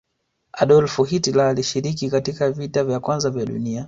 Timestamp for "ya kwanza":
2.79-3.29